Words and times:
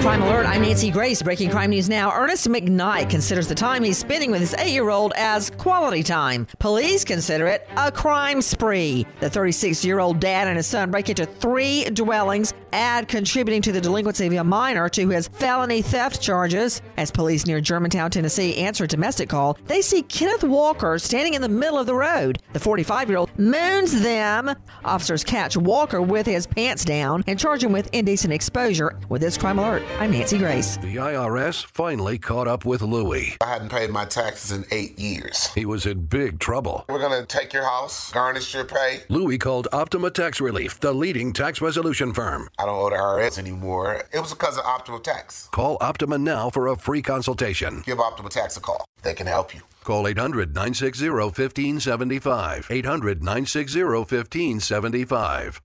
Crime 0.00 0.22
Alert, 0.22 0.46
I'm 0.46 0.62
Nancy 0.62 0.90
Grace. 0.90 1.20
Breaking 1.20 1.50
crime 1.50 1.70
news 1.70 1.88
now. 1.88 2.12
Ernest 2.12 2.48
McKnight 2.48 3.10
considers 3.10 3.48
the 3.48 3.54
time 3.54 3.82
he's 3.82 3.98
spending 3.98 4.30
with 4.30 4.40
his 4.40 4.54
eight 4.54 4.72
year 4.72 4.88
old 4.90 5.12
as 5.16 5.50
quality 5.50 6.02
time. 6.02 6.46
Police 6.60 7.04
consider 7.04 7.46
it 7.48 7.66
a 7.76 7.90
crime 7.90 8.40
spree. 8.40 9.04
The 9.20 9.28
36 9.28 9.84
year 9.84 9.98
old 9.98 10.20
dad 10.20 10.46
and 10.46 10.56
his 10.56 10.66
son 10.66 10.90
break 10.92 11.08
into 11.08 11.26
three 11.26 11.84
dwellings, 11.86 12.54
add 12.76 13.08
contributing 13.08 13.62
to 13.62 13.72
the 13.72 13.80
delinquency 13.80 14.26
of 14.26 14.32
a 14.34 14.44
minor 14.44 14.88
to 14.90 15.08
his 15.08 15.28
felony 15.28 15.82
theft 15.82 16.20
charges. 16.20 16.82
As 16.96 17.10
police 17.10 17.46
near 17.46 17.60
Germantown, 17.60 18.10
Tennessee 18.10 18.56
answer 18.56 18.84
a 18.84 18.86
domestic 18.86 19.28
call, 19.28 19.58
they 19.66 19.80
see 19.80 20.02
Kenneth 20.02 20.44
Walker 20.44 20.98
standing 20.98 21.34
in 21.34 21.42
the 21.42 21.48
middle 21.48 21.78
of 21.78 21.86
the 21.86 21.94
road. 21.94 22.38
The 22.52 22.60
45 22.60 23.08
year 23.08 23.18
old 23.18 23.36
moons 23.38 24.00
them. 24.02 24.54
Officers 24.84 25.24
catch 25.24 25.56
Walker 25.56 26.02
with 26.02 26.26
his 26.26 26.46
pants 26.46 26.84
down 26.84 27.24
and 27.26 27.38
charge 27.38 27.64
him 27.64 27.72
with 27.72 27.88
indecent 27.94 28.32
exposure. 28.32 28.98
With 29.08 29.22
this 29.22 29.38
Crime 29.38 29.58
Alert, 29.58 29.82
I'm 29.98 30.10
Nancy 30.10 30.38
Grace. 30.38 30.76
The 30.76 30.96
IRS 30.96 31.64
finally 31.64 32.18
caught 32.18 32.46
up 32.46 32.64
with 32.64 32.82
Louie. 32.82 33.36
I 33.40 33.48
hadn't 33.48 33.70
paid 33.70 33.90
my 33.90 34.04
taxes 34.04 34.52
in 34.52 34.64
eight 34.70 34.98
years. 34.98 35.46
He 35.54 35.64
was 35.64 35.86
in 35.86 36.06
big 36.06 36.38
trouble. 36.38 36.84
We're 36.88 36.98
going 36.98 37.18
to 37.20 37.26
take 37.26 37.52
your 37.52 37.64
house, 37.64 38.12
garnish 38.12 38.54
your 38.54 38.64
pay. 38.64 39.02
Louie 39.08 39.38
called 39.38 39.68
Optima 39.72 40.10
Tax 40.10 40.40
Relief, 40.40 40.78
the 40.80 40.92
leading 40.92 41.32
tax 41.32 41.60
resolution 41.60 42.12
firm. 42.12 42.48
I 42.58 42.65
don't 42.66 42.78
owe 42.78 42.90
the 42.90 42.96
IRS 42.96 43.38
anymore. 43.38 44.02
It 44.12 44.20
was 44.20 44.32
because 44.32 44.58
of 44.58 44.64
Optima 44.64 45.00
Tax. 45.00 45.48
Call 45.52 45.78
Optima 45.80 46.18
now 46.18 46.50
for 46.50 46.66
a 46.68 46.76
free 46.76 47.02
consultation. 47.02 47.82
Give 47.86 47.98
Optima 47.98 48.28
Tax 48.28 48.56
a 48.56 48.60
call. 48.60 48.84
They 49.02 49.14
can 49.14 49.26
help 49.26 49.54
you. 49.54 49.62
Call 49.84 50.06
800 50.06 50.54
960 50.54 51.08
1575. 51.08 52.66
800 52.70 53.22
960 53.22 53.84
1575. 53.84 55.60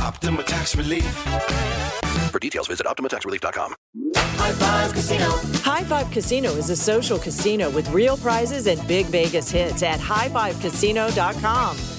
Optima 0.00 0.42
Tax 0.44 0.76
Relief. 0.76 1.04
For 2.30 2.38
details, 2.38 2.68
visit 2.68 2.86
OptimaTaxRelief.com. 2.86 3.74
High 4.14 4.52
Five 4.52 4.92
Casino. 4.92 5.30
High 5.64 5.84
Five 5.84 6.10
Casino 6.10 6.50
is 6.50 6.70
a 6.70 6.76
social 6.76 7.18
casino 7.18 7.70
with 7.70 7.88
real 7.90 8.16
prizes 8.16 8.66
and 8.66 8.86
big 8.86 9.06
Vegas 9.06 9.50
hits 9.50 9.82
at 9.82 9.98
highfivecasino.com. 9.98 11.95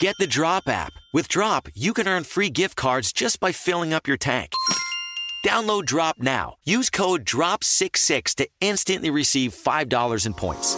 Get 0.00 0.16
the 0.18 0.26
Drop 0.26 0.66
app. 0.66 0.94
With 1.12 1.28
Drop, 1.28 1.68
you 1.74 1.92
can 1.92 2.08
earn 2.08 2.24
free 2.24 2.48
gift 2.48 2.74
cards 2.74 3.12
just 3.12 3.38
by 3.38 3.52
filling 3.52 3.92
up 3.92 4.08
your 4.08 4.16
tank. 4.16 4.52
Download 5.46 5.84
Drop 5.84 6.16
now. 6.18 6.54
Use 6.64 6.88
code 6.88 7.26
DROP66 7.26 8.34
to 8.36 8.48
instantly 8.62 9.10
receive 9.10 9.52
$5 9.52 10.24
in 10.24 10.32
points. 10.32 10.74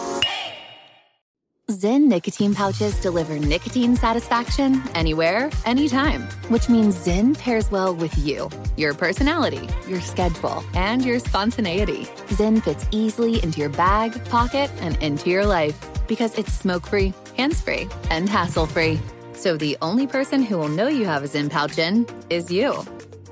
Zyn 1.71 2.07
nicotine 2.07 2.53
pouches 2.53 2.99
deliver 2.99 3.39
nicotine 3.39 3.95
satisfaction 3.95 4.83
anywhere, 4.93 5.49
anytime, 5.65 6.23
which 6.49 6.67
means 6.67 6.93
Zyn 6.97 7.37
pairs 7.39 7.71
well 7.71 7.95
with 7.95 8.17
you, 8.17 8.49
your 8.75 8.93
personality, 8.93 9.69
your 9.87 10.01
schedule, 10.01 10.65
and 10.73 11.05
your 11.05 11.19
spontaneity. 11.19 12.03
Zyn 12.35 12.61
fits 12.61 12.85
easily 12.91 13.41
into 13.41 13.61
your 13.61 13.69
bag, 13.69 14.21
pocket, 14.25 14.69
and 14.81 15.01
into 15.01 15.29
your 15.29 15.45
life 15.45 15.79
because 16.09 16.37
it's 16.37 16.51
smoke 16.51 16.85
free, 16.87 17.13
hands 17.43 17.61
free, 17.61 17.87
and 18.09 18.29
hassle 18.29 18.65
free. 18.65 18.99
So 19.33 19.57
the 19.57 19.75
only 19.81 20.07
person 20.07 20.43
who 20.43 20.57
will 20.57 20.69
know 20.69 20.87
you 20.87 21.05
have 21.05 21.23
a 21.23 21.27
Zyn 21.27 21.49
pouch 21.49 21.77
in 21.77 22.05
is 22.29 22.49
you. 22.49 22.69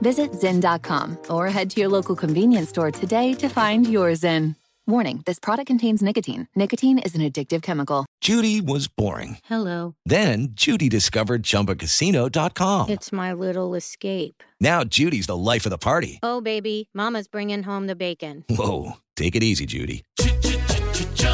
Visit 0.02 0.32
Zyn.com 0.32 1.18
or 1.30 1.48
head 1.48 1.70
to 1.72 1.80
your 1.80 1.90
local 1.90 2.16
convenience 2.16 2.70
store 2.70 2.92
today 2.92 3.34
to 3.36 3.48
find 3.48 3.88
your 3.88 4.12
Zyn. 4.12 4.56
Warning 4.88 5.22
this 5.26 5.40
product 5.40 5.68
contains 5.68 6.02
nicotine. 6.02 6.48
Nicotine 6.56 7.00
is 7.00 7.16
an 7.16 7.22
addictive 7.22 7.62
chemical. 7.62 8.06
Judy 8.20 8.60
was 8.60 8.90
boring. 8.90 9.38
Hello. 9.46 9.96
Then 10.06 10.50
Judy 10.52 10.90
discovered 10.90 11.44
ChumbaCasino.com. 11.44 12.90
It's 12.90 13.12
my 13.14 13.32
little 13.32 13.76
escape. 13.76 14.44
Now 14.60 14.84
Judy's 14.84 15.28
the 15.28 15.38
life 15.38 15.66
of 15.66 15.70
the 15.70 15.78
party. 15.78 16.20
Oh, 16.24 16.42
baby, 16.42 16.90
Mama's 16.94 17.28
bringing 17.30 17.64
home 17.64 17.88
the 17.88 17.96
bacon. 17.96 18.44
Whoa. 18.50 18.98
Take 19.16 19.36
it 19.36 19.44
easy, 19.44 19.68
Judy. 19.68 20.04